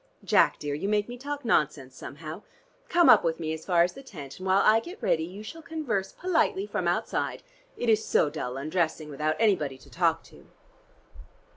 Jack, 0.23 0.57
dear, 0.57 0.73
you 0.73 0.89
make 0.89 1.07
me 1.07 1.15
talk 1.15 1.45
nonsense, 1.45 1.95
somehow. 1.95 2.41
Come 2.89 3.07
up 3.07 3.23
with 3.23 3.39
me 3.39 3.53
as 3.53 3.67
far 3.67 3.83
as 3.83 3.93
the 3.93 4.01
tent, 4.01 4.39
and 4.39 4.47
while 4.47 4.63
I 4.65 4.79
get 4.79 4.99
ready 4.99 5.23
you 5.23 5.43
shall 5.43 5.61
converse 5.61 6.11
politely 6.11 6.65
from 6.65 6.87
outside. 6.87 7.43
It 7.77 7.87
is 7.87 8.03
so 8.03 8.27
dull 8.27 8.57
undressing 8.57 9.09
without 9.09 9.35
anybody 9.37 9.77
to 9.77 9.91
talk 9.91 10.23
to." 10.23 10.47